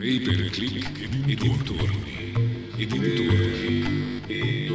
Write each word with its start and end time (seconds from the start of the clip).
Pay 0.00 0.18
per 0.20 0.48
click 0.48 0.98
e 1.26 1.34
dintorni. 1.34 2.32
E 2.74 2.86
dintorni. 2.86 4.22
E... 4.26 4.70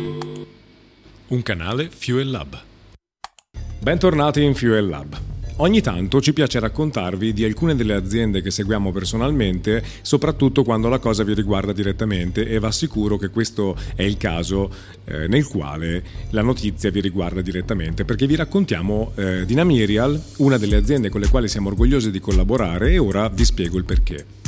Un 1.30 1.42
canale 1.42 1.90
Fuel 1.90 2.30
Lab. 2.30 2.62
Bentornati 3.80 4.44
in 4.44 4.54
Fuel 4.54 4.88
Lab. 4.88 5.18
Ogni 5.56 5.82
tanto 5.82 6.22
ci 6.22 6.32
piace 6.32 6.60
raccontarvi 6.60 7.34
di 7.34 7.44
alcune 7.44 7.74
delle 7.74 7.96
aziende 7.96 8.44
che 8.44 8.52
seguiamo 8.52 8.92
personalmente, 8.92 9.84
soprattutto 10.04 10.64
quando 10.64 10.90
la 10.90 11.00
cosa 11.00 11.24
vi 11.24 11.34
riguarda 11.34 11.74
direttamente 11.74 12.46
e 12.46 12.60
va 12.60 12.72
sicuro 12.72 13.18
che 13.18 13.30
questo 13.30 13.76
è 13.96 14.04
il 14.04 14.18
caso 14.18 14.72
eh, 15.06 15.28
nel 15.28 15.48
quale 15.48 16.04
la 16.30 16.44
notizia 16.44 16.92
vi 16.92 17.02
riguarda 17.02 17.42
direttamente, 17.42 18.06
perché 18.06 18.28
vi 18.28 18.36
raccontiamo 18.36 19.14
eh, 19.16 19.44
di 19.44 19.56
Namirial, 19.56 20.22
una 20.38 20.60
delle 20.60 20.76
aziende 20.76 21.10
con 21.10 21.20
le 21.20 21.30
quali 21.30 21.48
siamo 21.48 21.70
orgogliosi 21.70 22.12
di 22.12 22.20
collaborare 22.20 22.92
e 22.92 23.00
ora 23.00 23.28
vi 23.28 23.44
spiego 23.44 23.80
il 23.80 23.86
perché. 23.86 24.45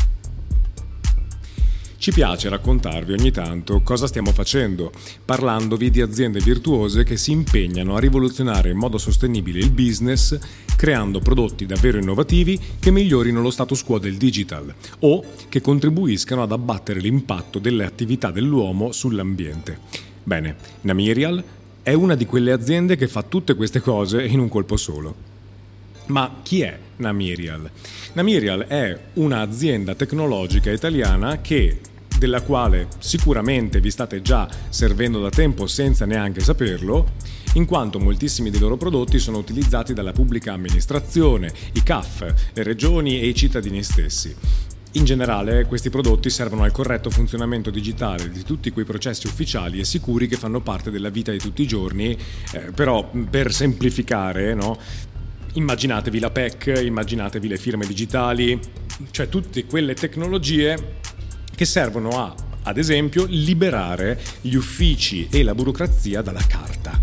Ci 2.07 2.13
piace 2.13 2.47
raccontarvi 2.47 3.11
ogni 3.11 3.31
tanto 3.31 3.81
cosa 3.81 4.07
stiamo 4.07 4.31
facendo, 4.31 4.93
parlandovi 5.25 5.89
di 5.89 5.99
aziende 5.99 6.39
virtuose 6.39 7.03
che 7.03 7.17
si 7.17 7.31
impegnano 7.31 7.97
a 7.97 7.99
rivoluzionare 7.99 8.69
in 8.69 8.77
modo 8.77 8.97
sostenibile 8.97 9.59
il 9.59 9.71
business, 9.71 10.39
creando 10.77 11.19
prodotti 11.19 11.65
davvero 11.65 11.97
innovativi 11.97 12.57
che 12.79 12.91
migliorino 12.91 13.41
lo 13.41 13.49
status 13.49 13.83
quo 13.83 13.99
del 13.99 14.15
digital 14.15 14.73
o 14.99 15.21
che 15.49 15.59
contribuiscano 15.59 16.43
ad 16.43 16.53
abbattere 16.53 17.01
l'impatto 17.01 17.59
delle 17.59 17.83
attività 17.83 18.31
dell'uomo 18.31 18.93
sull'ambiente. 18.93 19.77
Bene, 20.23 20.55
Namirial 20.83 21.43
è 21.83 21.91
una 21.91 22.15
di 22.15 22.25
quelle 22.25 22.53
aziende 22.53 22.95
che 22.95 23.09
fa 23.09 23.23
tutte 23.23 23.53
queste 23.53 23.81
cose 23.81 24.23
in 24.23 24.39
un 24.39 24.47
colpo 24.47 24.77
solo. 24.77 25.13
Ma 26.05 26.37
chi 26.41 26.61
è 26.61 26.79
Namirial? 26.95 27.69
Namirial 28.13 28.61
è 28.61 28.97
un'azienda 29.15 29.93
tecnologica 29.93 30.71
italiana 30.71 31.41
che 31.41 31.79
della 32.17 32.41
quale 32.41 32.87
sicuramente 32.99 33.79
vi 33.79 33.91
state 33.91 34.21
già 34.21 34.47
servendo 34.69 35.19
da 35.21 35.29
tempo 35.29 35.67
senza 35.67 36.05
neanche 36.05 36.41
saperlo, 36.41 37.13
in 37.53 37.65
quanto 37.65 37.99
moltissimi 37.99 38.49
dei 38.49 38.59
loro 38.59 38.77
prodotti 38.77 39.19
sono 39.19 39.37
utilizzati 39.37 39.93
dalla 39.93 40.11
pubblica 40.11 40.53
amministrazione, 40.53 41.51
i 41.73 41.83
CAF, 41.83 42.51
le 42.53 42.63
regioni 42.63 43.19
e 43.19 43.27
i 43.27 43.35
cittadini 43.35 43.83
stessi. 43.83 44.35
In 44.93 45.05
generale 45.05 45.65
questi 45.65 45.89
prodotti 45.89 46.29
servono 46.29 46.63
al 46.63 46.71
corretto 46.71 47.09
funzionamento 47.09 47.69
digitale 47.69 48.31
di 48.31 48.43
tutti 48.43 48.71
quei 48.71 48.85
processi 48.85 49.27
ufficiali 49.27 49.79
e 49.79 49.85
sicuri 49.85 50.27
che 50.27 50.37
fanno 50.37 50.61
parte 50.61 50.89
della 50.89 51.09
vita 51.09 51.31
di 51.31 51.37
tutti 51.37 51.61
i 51.61 51.67
giorni, 51.67 52.17
eh, 52.53 52.71
però 52.73 53.07
per 53.29 53.53
semplificare, 53.53 54.55
no? 54.55 54.77
immaginatevi 55.53 56.19
la 56.19 56.29
PEC, 56.29 56.81
immaginatevi 56.83 57.47
le 57.47 57.57
firme 57.57 57.85
digitali, 57.85 58.59
cioè 59.11 59.29
tutte 59.29 59.65
quelle 59.65 59.93
tecnologie 59.93 60.95
che 61.57 61.65
servono 61.65 62.09
a, 62.09 62.35
ad 62.61 62.77
esempio, 62.77 63.25
liberare 63.27 64.21
gli 64.41 64.53
uffici 64.53 65.27
e 65.31 65.41
la 65.41 65.55
burocrazia 65.55 66.21
dalla 66.21 66.45
carta. 66.47 67.01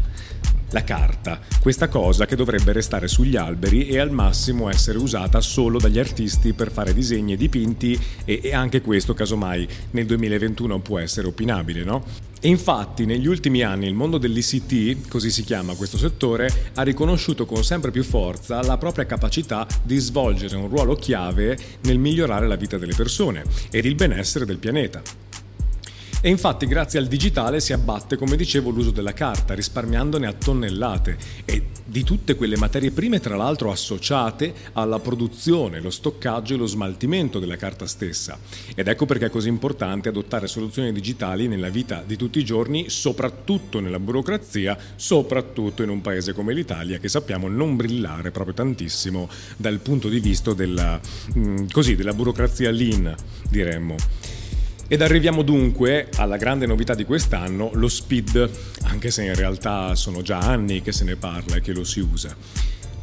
La 0.71 0.85
carta, 0.85 1.41
questa 1.61 1.89
cosa 1.89 2.25
che 2.25 2.37
dovrebbe 2.37 2.71
restare 2.71 3.09
sugli 3.09 3.35
alberi 3.35 3.89
e 3.89 3.99
al 3.99 4.13
massimo 4.13 4.71
essere 4.71 4.99
usata 4.99 5.41
solo 5.41 5.81
dagli 5.81 5.99
artisti 5.99 6.53
per 6.53 6.71
fare 6.71 6.95
disegni 6.95 7.33
e 7.33 7.37
dipinti 7.37 7.99
e, 8.25 8.39
e 8.45 8.55
anche 8.55 8.81
questo 8.81 9.13
casomai 9.13 9.67
nel 9.91 10.07
2021 10.07 10.79
può 10.79 11.01
essere 11.01 11.27
opinabile, 11.27 11.83
no? 11.83 12.05
E 12.45 12.49
infatti 12.49 13.07
negli 13.07 13.27
ultimi 13.27 13.63
anni 13.63 13.87
il 13.87 13.95
mondo 13.95 14.19
dell'ICT, 14.19 15.09
così 15.09 15.31
si 15.31 15.45
chiama 15.45 15.75
questo 15.77 15.97
settore, 15.97 16.51
ha 16.75 16.83
riconosciuto 16.83 17.47
con 17.47 17.65
sempre 17.65 17.91
più 17.91 18.05
forza 18.05 18.61
la 18.61 18.77
propria 18.77 19.07
capacità 19.07 19.67
di 19.83 19.97
svolgere 19.97 20.55
un 20.55 20.69
ruolo 20.69 20.95
chiave 20.95 21.57
nel 21.85 21.97
migliorare 21.97 22.47
la 22.47 22.57
vita 22.57 22.77
delle 22.77 22.93
persone 22.95 23.45
ed 23.71 23.87
il 23.87 23.95
benessere 23.95 24.45
del 24.45 24.59
pianeta. 24.59 25.01
E 26.27 26.31
infatti 26.31 26.65
grazie 26.65 26.99
al 26.99 27.07
digitale 27.07 27.61
si 27.61 27.75
abbatte, 27.75 28.17
come 28.17 28.37
dicevo, 28.37 28.71
l'uso 28.71 28.91
della 28.91 29.13
carta, 29.13 29.53
risparmiandone 29.53 30.27
a 30.27 30.33
tonnellate 30.33 31.19
e 31.45 31.67
di 31.85 32.03
tutte 32.03 32.35
quelle 32.35 32.57
materie 32.57 32.93
prime, 32.93 33.21
tra 33.21 33.37
l'altro 33.37 33.71
associate 33.71 34.55
alla 34.73 35.01
produzione, 35.01 35.83
lo 35.83 35.91
stoccaggio 35.91 36.55
e 36.55 36.57
lo 36.57 36.65
smaltimento 36.65 37.39
della 37.39 37.57
carta 37.57 37.87
stessa. 37.87 38.39
Ed 38.75 38.89
ecco 38.89 39.05
perché 39.05 39.27
è 39.27 39.31
così 39.31 39.49
importante 39.49 40.09
adottare 40.09 40.47
soluzioni 40.47 40.93
digitali 40.93 41.47
nella 41.47 41.69
vita 41.69 42.03
di 42.07 42.17
tutti 42.17 42.39
i 42.39 42.45
giorni, 42.45 42.89
soprattutto 42.89 43.81
nella 43.81 44.01
burocrazia, 44.01 44.79
soprattutto 44.97 45.83
in 45.83 45.91
un 45.91 46.01
paese 46.01 46.33
come 46.33 46.55
l'Italia 46.55 46.97
che 46.97 47.11
sappiamo 47.11 47.49
non 47.49 47.77
brillare 47.77 48.31
proprio 48.31 48.55
tantissimo 48.55 49.29
dal 49.59 49.79
punto 49.81 50.09
di 50.09 50.21
vista 50.21 50.55
della, 50.55 50.99
mm, 51.37 51.67
così, 51.71 51.97
della 51.97 52.15
burocrazia 52.15 52.71
lean, 52.71 53.15
diremmo. 53.51 53.97
Ed 54.95 55.03
arriviamo 55.03 55.43
dunque 55.43 56.09
alla 56.19 56.37
grande 56.37 56.67
novità 56.67 56.95
di 56.95 57.05
quest'anno, 57.05 57.71
lo 57.75 57.89
speed, 57.89 58.49
anche 58.85 59.11
se 59.11 59.25
in 59.25 59.35
realtà 59.35 59.97
sono 59.97 60.23
già 60.23 60.39
anni 60.39 60.83
che 60.83 60.93
se 60.93 61.03
ne 61.03 61.17
parla 61.17 61.57
e 61.57 61.61
che 61.61 61.73
lo 61.73 61.83
si 61.83 61.99
usa. 61.99 62.33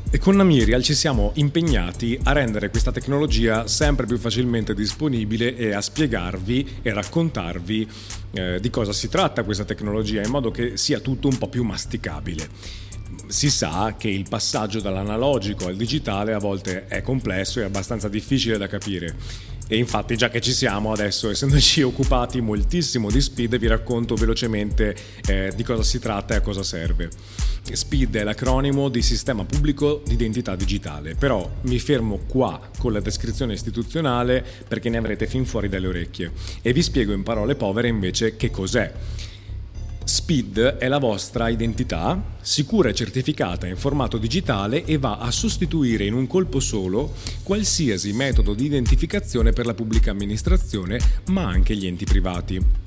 E 0.10 0.18
con 0.18 0.38
Namirial 0.38 0.84
ci 0.84 0.94
siamo 0.94 1.32
impegnati 1.34 2.18
a 2.24 2.32
rendere 2.32 2.70
questa 2.70 2.94
tecnologia 2.94 3.68
sempre 3.68 4.06
più 4.06 4.18
facilmente 4.18 4.74
disponibile 4.74 5.58
e 5.58 5.74
a 5.74 5.82
spiegarvi 5.82 6.78
e 6.82 6.94
raccontarvi 6.94 7.90
eh, 8.36 8.60
di 8.62 8.70
cosa 8.70 8.94
si 8.94 9.10
tratta 9.10 9.44
questa 9.44 9.66
tecnologia 9.66 10.22
in 10.22 10.30
modo 10.30 10.50
che 10.50 10.78
sia 10.78 11.02
tutto 11.02 11.28
un 11.28 11.38
po' 11.38 11.50
più 11.50 11.66
masticabile. 11.66 12.48
Si 13.28 13.50
sa 13.50 13.96
che 13.98 14.08
il 14.08 14.26
passaggio 14.30 14.80
dall'analogico 14.80 15.68
al 15.68 15.76
digitale 15.76 16.32
a 16.32 16.40
volte 16.40 16.88
è 16.88 17.02
complesso 17.02 17.60
e 17.60 17.64
abbastanza 17.64 18.08
difficile 18.08 18.58
da 18.58 18.68
capire 18.68 19.50
e 19.72 19.78
infatti, 19.78 20.18
già 20.18 20.28
che 20.28 20.42
ci 20.42 20.52
siamo 20.52 20.92
adesso, 20.92 21.30
essendoci 21.30 21.80
occupati 21.82 22.42
moltissimo 22.42 23.10
di 23.10 23.22
Speed, 23.22 23.58
vi 23.58 23.68
racconto 23.68 24.16
velocemente 24.16 24.94
eh, 25.26 25.54
di 25.56 25.64
cosa 25.64 25.82
si 25.82 25.98
tratta 25.98 26.34
e 26.34 26.38
a 26.38 26.42
cosa 26.42 26.62
serve. 26.62 27.08
SPID 27.72 28.18
è 28.18 28.24
l'acronimo 28.24 28.90
di 28.90 29.02
Sistema 29.02 29.46
Pubblico 29.46 30.02
di 30.06 30.16
Identità 30.16 30.58
Digitale, 30.58 31.16
però 31.16 31.50
mi 31.62 31.80
fermo 31.80 32.20
qua 32.28 32.60
con 32.80 32.92
la 32.92 33.00
descrizione 33.00 33.54
istituzionale 33.54 34.44
perché 34.68 34.90
ne 34.90 34.98
avrete 34.98 35.26
fin 35.26 35.46
fuori 35.46 35.70
dalle 35.70 35.88
orecchie 35.88 36.34
e 36.62 36.74
vi 36.74 36.82
spiego 36.82 37.14
in 37.14 37.24
parole 37.24 37.56
povere 37.56 37.88
invece 37.88 38.36
che 38.36 38.52
cos'è. 38.52 38.92
SPID 40.04 40.60
è 40.78 40.88
la 40.88 40.98
vostra 40.98 41.48
identità, 41.50 42.22
sicura 42.42 42.90
e 42.90 42.94
certificata 42.94 43.68
in 43.68 43.78
formato 43.78 44.18
digitale 44.18 44.84
e 44.84 44.98
va 44.98 45.18
a 45.18 45.30
sostituire 45.32 46.06
in 46.06 46.14
un 46.14 46.28
colpo 46.28 46.60
solo 46.60 47.14
qualsiasi 47.44 48.12
metodo 48.12 48.54
di 48.54 48.66
identificazione 48.66 49.52
per 49.52 49.66
la 49.66 49.74
pubblica 49.74 50.12
amministrazione, 50.12 51.00
ma 51.28 51.48
anche 51.48 51.76
gli 51.76 51.86
enti 51.86 52.06
privati. 52.06 52.81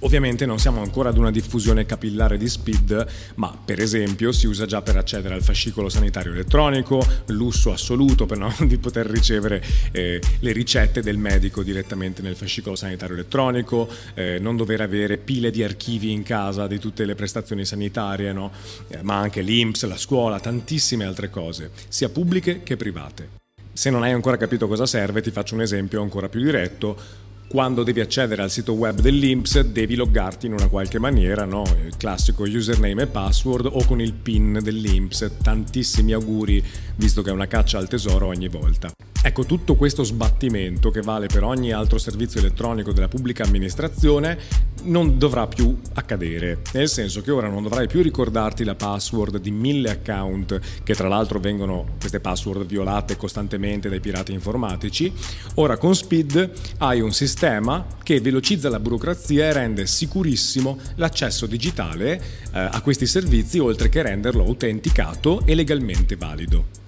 Ovviamente 0.00 0.46
non 0.46 0.60
siamo 0.60 0.80
ancora 0.80 1.08
ad 1.08 1.18
una 1.18 1.32
diffusione 1.32 1.84
capillare 1.84 2.36
di 2.36 2.48
SPID, 2.48 3.06
ma 3.34 3.56
per 3.64 3.80
esempio 3.80 4.30
si 4.30 4.46
usa 4.46 4.64
già 4.64 4.80
per 4.80 4.96
accedere 4.96 5.34
al 5.34 5.42
fascicolo 5.42 5.88
sanitario 5.88 6.30
elettronico, 6.32 7.04
lusso 7.26 7.72
assoluto 7.72 8.24
per 8.24 8.38
non 8.38 8.54
di 8.68 8.78
poter 8.78 9.06
ricevere 9.06 9.60
eh, 9.90 10.20
le 10.38 10.52
ricette 10.52 11.02
del 11.02 11.18
medico 11.18 11.64
direttamente 11.64 12.22
nel 12.22 12.36
fascicolo 12.36 12.76
sanitario 12.76 13.16
elettronico, 13.16 13.88
eh, 14.14 14.38
non 14.38 14.56
dover 14.56 14.82
avere 14.82 15.16
pile 15.16 15.50
di 15.50 15.64
archivi 15.64 16.12
in 16.12 16.22
casa 16.22 16.68
di 16.68 16.78
tutte 16.78 17.04
le 17.04 17.16
prestazioni 17.16 17.64
sanitarie, 17.64 18.32
no? 18.32 18.52
eh, 18.86 19.02
ma 19.02 19.16
anche 19.16 19.40
l'INPS, 19.42 19.84
la 19.86 19.96
scuola, 19.96 20.38
tantissime 20.38 21.06
altre 21.06 21.28
cose, 21.28 21.72
sia 21.88 22.08
pubbliche 22.08 22.62
che 22.62 22.76
private. 22.76 23.46
Se 23.72 23.90
non 23.90 24.02
hai 24.02 24.12
ancora 24.12 24.36
capito 24.36 24.66
cosa 24.68 24.86
serve, 24.86 25.22
ti 25.22 25.30
faccio 25.30 25.54
un 25.54 25.62
esempio 25.62 26.02
ancora 26.02 26.28
più 26.28 26.42
diretto 26.42 27.26
quando 27.48 27.82
devi 27.82 28.00
accedere 28.00 28.42
al 28.42 28.50
sito 28.50 28.74
web 28.74 29.00
dell'Inps 29.00 29.60
devi 29.60 29.94
loggarti 29.94 30.46
in 30.46 30.52
una 30.52 30.68
qualche 30.68 30.98
maniera, 30.98 31.46
no? 31.46 31.64
il 31.84 31.96
classico 31.96 32.42
username 32.42 33.02
e 33.02 33.06
password 33.06 33.66
o 33.72 33.84
con 33.86 34.00
il 34.02 34.12
PIN 34.12 34.60
dell'Inps. 34.62 35.32
Tantissimi 35.42 36.12
auguri, 36.12 36.62
visto 36.96 37.22
che 37.22 37.30
è 37.30 37.32
una 37.32 37.46
caccia 37.46 37.78
al 37.78 37.88
tesoro 37.88 38.26
ogni 38.26 38.48
volta. 38.48 38.92
Ecco, 39.20 39.44
tutto 39.44 39.74
questo 39.74 40.04
sbattimento 40.04 40.90
che 40.90 41.02
vale 41.02 41.26
per 41.26 41.42
ogni 41.42 41.72
altro 41.72 41.98
servizio 41.98 42.38
elettronico 42.38 42.92
della 42.92 43.08
pubblica 43.08 43.42
amministrazione 43.42 44.38
non 44.84 45.18
dovrà 45.18 45.48
più 45.48 45.76
accadere, 45.94 46.62
nel 46.72 46.88
senso 46.88 47.20
che 47.20 47.32
ora 47.32 47.48
non 47.48 47.64
dovrai 47.64 47.88
più 47.88 48.00
ricordarti 48.00 48.62
la 48.62 48.76
password 48.76 49.38
di 49.38 49.50
mille 49.50 49.90
account, 49.90 50.60
che 50.84 50.94
tra 50.94 51.08
l'altro 51.08 51.40
vengono 51.40 51.96
queste 51.98 52.20
password 52.20 52.64
violate 52.64 53.16
costantemente 53.16 53.88
dai 53.88 54.00
pirati 54.00 54.32
informatici. 54.32 55.12
Ora 55.54 55.76
con 55.78 55.96
Speed 55.96 56.52
hai 56.78 57.00
un 57.00 57.12
sistema 57.12 57.86
che 58.04 58.20
velocizza 58.20 58.70
la 58.70 58.78
burocrazia 58.78 59.46
e 59.46 59.52
rende 59.52 59.86
sicurissimo 59.86 60.78
l'accesso 60.94 61.46
digitale 61.46 62.12
eh, 62.14 62.20
a 62.52 62.80
questi 62.82 63.06
servizi, 63.06 63.58
oltre 63.58 63.88
che 63.88 64.00
renderlo 64.00 64.44
autenticato 64.44 65.42
e 65.44 65.56
legalmente 65.56 66.14
valido. 66.14 66.86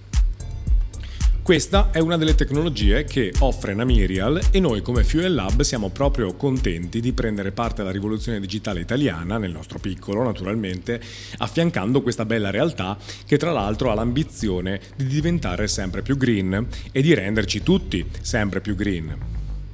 Questa 1.51 1.91
è 1.91 1.99
una 1.99 2.17
delle 2.17 2.37
tecnologie 2.37 3.03
che 3.03 3.33
offre 3.41 3.75
Namirial 3.75 4.41
e 4.53 4.61
noi 4.61 4.83
come 4.83 5.03
Fuel 5.03 5.35
Lab 5.35 5.63
siamo 5.63 5.89
proprio 5.89 6.35
contenti 6.35 7.01
di 7.01 7.13
prendere 7.13 7.51
parte 7.51 7.81
alla 7.81 7.91
rivoluzione 7.91 8.39
digitale 8.39 8.79
italiana, 8.79 9.37
nel 9.37 9.51
nostro 9.51 9.81
piccolo 9.81 10.23
naturalmente, 10.23 11.03
affiancando 11.39 12.03
questa 12.03 12.25
bella 12.25 12.51
realtà 12.51 12.97
che 13.27 13.37
tra 13.37 13.51
l'altro 13.51 13.91
ha 13.91 13.95
l'ambizione 13.95 14.81
di 14.95 15.07
diventare 15.07 15.67
sempre 15.67 16.03
più 16.03 16.17
green 16.17 16.69
e 16.93 17.03
di 17.03 17.15
renderci 17.15 17.65
tutti 17.65 18.07
sempre 18.21 18.61
più 18.61 18.77
green. 18.77 19.17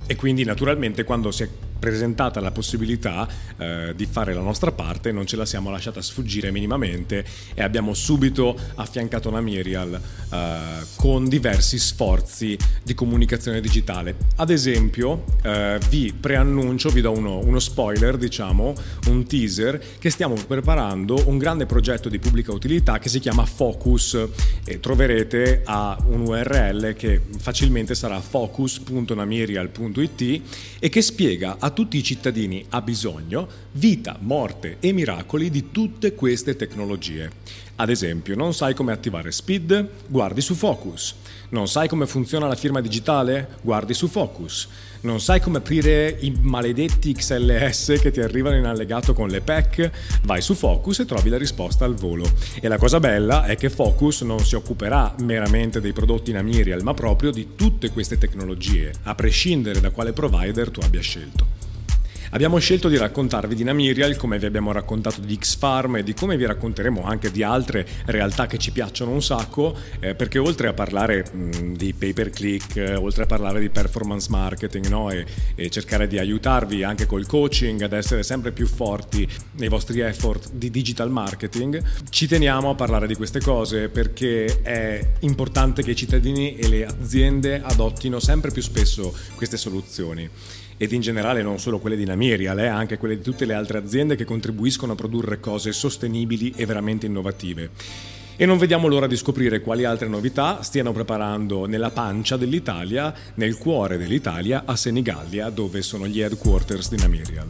E 0.07 0.17
quindi 0.17 0.45
naturalmente 0.45 1.05
quando 1.05 1.31
si 1.31 1.43
è 1.43 1.49
presentata 1.79 2.41
la 2.41 2.51
possibilità 2.51 3.29
eh, 3.57 3.93
di 3.95 4.07
fare 4.07 4.35
la 4.35 4.41
nostra 4.41 4.73
parte, 4.73 5.13
non 5.13 5.27
ce 5.27 5.37
la 5.37 5.47
siamo 5.47 5.71
lasciata 5.71 6.03
sfuggire 6.03 6.51
minimamente 6.51 7.25
e 7.55 7.63
abbiamo 7.63 7.95
subito 7.95 8.59
affiancato 8.75 9.29
una 9.29 9.41
Mirial 9.41 10.01
eh, 10.31 10.59
con 10.97 11.29
diversi 11.29 11.79
sforzi 11.79 12.57
di 12.83 12.95
comunicazione 12.95 13.61
digitale. 13.61 14.17
Ad 14.37 14.51
esempio, 14.51 15.25
eh, 15.43 15.79
vi 15.89 16.15
preannuncio, 16.19 16.91
vi 16.91 17.01
do 17.01 17.13
uno, 17.13 17.39
uno 17.39 17.59
spoiler, 17.59 18.17
diciamo, 18.17 18.75
un 19.09 19.27
teaser, 19.27 19.83
che 19.99 20.11
stiamo 20.11 20.35
preparando 20.35 21.23
un 21.27 21.39
grande 21.39 21.67
progetto 21.67 22.09
di 22.09 22.19
pubblica 22.19 22.53
utilità 22.53 22.99
che 22.99 23.09
si 23.09 23.21
chiama 23.21 23.45
Focus 23.45 24.29
e 24.65 24.81
troverete 24.81 25.63
a 25.65 25.97
un 26.07 26.21
URL 26.21 26.95
che 26.95 27.21
facilmente 27.39 27.95
sarà 27.95 28.21
focus.namirial.it 28.21 30.41
e 30.79 30.89
che 30.89 31.03
spiega 31.03 31.57
a 31.67 31.71
tutti 31.71 31.97
i 31.97 32.03
cittadini 32.05 32.65
ha 32.71 32.81
bisogno 32.81 33.49
vita, 33.73 34.17
morte 34.21 34.77
e 34.79 34.93
miracoli 34.93 35.51
di 35.51 35.73
tutte 35.73 36.15
queste 36.15 36.55
tecnologie. 36.55 37.29
Ad 37.77 37.91
esempio, 37.91 38.37
non 38.37 38.55
sai 38.55 38.73
come 38.73 38.93
attivare 38.93 39.33
Speed? 39.33 39.89
Guardi 40.07 40.41
su 40.41 40.55
Focus. 40.55 41.17
Non 41.49 41.67
sai 41.67 41.89
come 41.89 42.07
funziona 42.07 42.47
la 42.47 42.55
firma 42.55 42.81
digitale? 42.81 43.57
Guardi 43.63 43.95
su 43.95 44.07
Focus. 44.07 44.69
Non 45.07 45.21
sai 45.21 45.41
come 45.41 45.59
aprire 45.59 46.17
i 46.23 46.37
maledetti 46.41 47.13
XLS 47.13 48.01
che 48.01 48.11
ti 48.11 48.21
arrivano 48.21 48.57
in 48.57 48.65
allegato 48.65 49.15
con 49.15 49.29
le 49.29 49.41
PEC? 49.41 49.91
Vai 50.25 50.43
su 50.43 50.55
Focus 50.55 50.99
e 50.99 51.05
trovi 51.05 51.31
la 51.31 51.39
risposta 51.39 51.85
al 51.85 51.95
volo. 51.95 52.29
E 52.61 52.67
la 52.67 52.77
cosa 52.77 52.99
bella 52.99 53.45
è 53.45 53.55
che 53.55 53.71
Focus 53.71 54.23
non 54.23 54.41
si 54.41 54.57
occuperà 54.57 55.15
meramente 55.21 55.81
dei 55.81 55.93
prodotti 55.93 56.31
in 56.31 56.39
Amirial, 56.39 56.83
ma 56.83 56.93
proprio 56.93 57.31
di 57.31 57.55
tutte 57.55 57.93
queste 57.93 58.19
tecnologie, 58.19 58.93
a 59.05 59.15
prescindere 59.15 59.79
da 59.79 59.91
quale 59.91 60.13
provider 60.13 60.71
tu 60.71 60.81
abbia 60.81 61.01
scelto. 61.01 61.66
Abbiamo 62.31 62.59
scelto 62.59 62.89
di 62.89 62.97
raccontarvi 62.97 63.55
di 63.55 63.63
Namirial 63.63 64.17
come 64.17 64.39
vi 64.39 64.47
abbiamo 64.47 64.73
raccontato 64.73 65.21
di 65.21 65.37
X-Farm 65.37 65.97
e 65.97 66.03
di 66.03 66.13
come 66.13 66.37
vi 66.37 66.45
racconteremo 66.45 67.05
anche 67.05 67.31
di 67.31 67.45
altre 67.45 67.87
realtà 68.07 68.47
che 68.47 68.59
ci 68.59 68.73
piacciono 68.73 69.13
un 69.13 69.23
sacco, 69.23 69.77
eh, 70.01 70.17
perché 70.17 70.39
oltre 70.39 70.67
a 70.67 70.73
parlare 70.73 71.25
mh, 71.31 71.75
di 71.75 71.95
pay 71.95 72.13
per 72.13 72.31
click, 72.31 72.77
eh, 72.77 72.95
oltre 72.97 73.23
a 73.23 73.27
parlare 73.27 73.61
di 73.61 73.71
performance 73.71 74.29
marketing 74.29 74.89
no, 74.89 75.11
e, 75.11 75.25
e, 75.55 75.71
cercare 75.71 76.09
di 76.09 76.19
aiutarvi 76.19 76.83
anche 76.83 77.07
col 77.07 77.27
coaching 77.27 77.81
ad 77.83 77.93
essere 77.93 78.25
sempre 78.25 78.51
più 78.51 78.67
forti 78.67 79.27
nei 79.53 79.69
vostri 79.69 80.01
effort 80.01 80.51
di 80.53 80.71
digital 80.71 81.11
marketing, 81.11 81.81
ci 82.11 82.27
teniamo 82.27 82.71
a 82.71 82.75
parlare 82.75 83.07
di 83.07 83.15
queste 83.15 83.41
cose 83.41 83.89
perché 83.89 84.63
è 84.63 85.13
importante 85.21 85.85
che 85.85 85.93
i 85.93 85.97
cittadini 85.97 86.57
e 86.57 86.69
le 86.69 86.87
aziende 86.87 87.63
adottino 87.63 88.19
sempre 88.19 88.51
più 88.51 88.63
spesso 88.63 89.15
queste 89.37 89.57
soluzioni 89.57 90.29
ed 90.77 90.93
in 90.93 91.01
generale 91.01 91.43
non 91.43 91.59
solo 91.59 91.79
quelle 91.79 91.97
di 91.97 92.05
Namirial, 92.05 92.59
eh, 92.59 92.67
anche 92.67 92.99
quelle 92.99 93.17
di 93.17 93.23
tutte 93.23 93.45
le 93.45 93.55
altre 93.55 93.79
aziende 93.79 94.17
che 94.17 94.25
contribuiscono 94.25 94.93
a 94.93 94.97
produrre 94.97 95.41
cose 95.41 95.73
sostenibili 95.73 96.53
e 96.57 96.67
veramente 96.67 97.07
innovative. 97.07 97.71
E 98.39 98.45
non 98.45 98.59
vediamo 98.59 98.87
l'ora 98.87 99.07
di 99.07 99.17
scoprire 99.17 99.63
quali 99.63 99.85
altre 99.85 100.09
novità 100.09 100.63
stiano 100.63 100.93
preparando 100.93 101.65
nella 101.65 101.91
pancia 101.91 102.37
dell'Italia, 102.37 103.15
nel 103.35 103.57
cuore 103.57 103.97
dell'Italia, 103.97 104.65
a 104.67 104.77
Senigallia, 104.77 105.49
dove 105.49 105.81
sono 105.81 106.07
gli 106.07 106.21
headquarters 106.21 106.91
di 106.91 106.97
Namirial. 106.99 107.49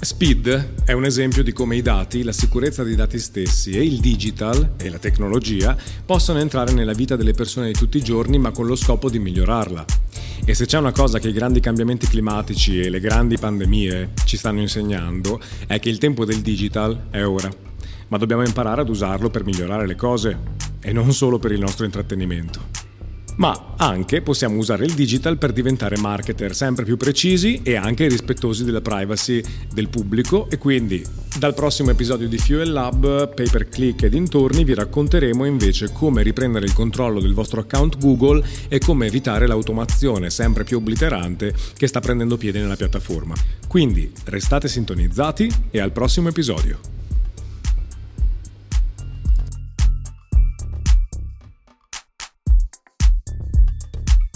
Speed 0.00 0.84
è 0.84 0.92
un 0.92 1.04
esempio 1.04 1.42
di 1.42 1.52
come 1.52 1.76
i 1.76 1.82
dati, 1.82 2.22
la 2.22 2.32
sicurezza 2.32 2.84
dei 2.84 2.94
dati 2.94 3.18
stessi 3.18 3.72
e 3.72 3.82
il 3.82 3.98
digital 3.98 4.74
e 4.80 4.90
la 4.90 4.98
tecnologia 4.98 5.76
possono 6.04 6.38
entrare 6.38 6.72
nella 6.72 6.92
vita 6.92 7.16
delle 7.16 7.32
persone 7.32 7.66
di 7.66 7.72
tutti 7.72 7.96
i 7.96 8.02
giorni 8.02 8.38
ma 8.38 8.52
con 8.52 8.66
lo 8.66 8.76
scopo 8.76 9.10
di 9.10 9.18
migliorarla. 9.18 9.84
E 10.44 10.54
se 10.54 10.66
c'è 10.66 10.78
una 10.78 10.92
cosa 10.92 11.18
che 11.18 11.28
i 11.28 11.32
grandi 11.32 11.60
cambiamenti 11.60 12.06
climatici 12.06 12.80
e 12.80 12.88
le 12.88 13.00
grandi 13.00 13.36
pandemie 13.36 14.10
ci 14.24 14.36
stanno 14.36 14.60
insegnando 14.60 15.40
è 15.66 15.78
che 15.78 15.88
il 15.88 15.98
tempo 15.98 16.24
del 16.24 16.40
digital 16.40 17.08
è 17.10 17.24
ora, 17.24 17.50
ma 18.08 18.16
dobbiamo 18.16 18.44
imparare 18.44 18.80
ad 18.80 18.88
usarlo 18.88 19.30
per 19.30 19.44
migliorare 19.44 19.86
le 19.86 19.94
cose 19.94 20.38
e 20.80 20.92
non 20.92 21.12
solo 21.12 21.38
per 21.38 21.52
il 21.52 21.60
nostro 21.60 21.84
intrattenimento 21.84 22.77
ma 23.38 23.74
anche 23.76 24.22
possiamo 24.22 24.56
usare 24.56 24.84
il 24.84 24.94
digital 24.94 25.38
per 25.38 25.52
diventare 25.52 25.96
marketer 25.96 26.54
sempre 26.54 26.84
più 26.84 26.96
precisi 26.96 27.60
e 27.62 27.76
anche 27.76 28.08
rispettosi 28.08 28.64
della 28.64 28.80
privacy 28.80 29.42
del 29.72 29.88
pubblico 29.88 30.48
e 30.50 30.58
quindi 30.58 31.04
dal 31.38 31.54
prossimo 31.54 31.90
episodio 31.90 32.26
di 32.26 32.38
Fuel 32.38 32.72
Lab, 32.72 33.32
pay 33.34 33.48
per 33.48 33.68
click 33.68 34.02
e 34.02 34.08
dintorni 34.08 34.64
vi 34.64 34.74
racconteremo 34.74 35.44
invece 35.44 35.92
come 35.92 36.22
riprendere 36.22 36.66
il 36.66 36.72
controllo 36.72 37.20
del 37.20 37.34
vostro 37.34 37.60
account 37.60 37.98
Google 37.98 38.44
e 38.68 38.78
come 38.78 39.06
evitare 39.06 39.46
l'automazione 39.46 40.30
sempre 40.30 40.64
più 40.64 40.78
obliterante 40.78 41.54
che 41.76 41.86
sta 41.86 42.00
prendendo 42.00 42.36
piede 42.36 42.60
nella 42.60 42.76
piattaforma. 42.76 43.34
Quindi 43.68 44.10
restate 44.24 44.66
sintonizzati 44.66 45.48
e 45.70 45.80
al 45.80 45.92
prossimo 45.92 46.28
episodio. 46.28 46.98